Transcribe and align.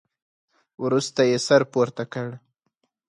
وروسته 0.83 1.21
يې 1.29 1.37
سر 1.47 1.61
پورته 1.71 2.03
کړ. 2.13 2.27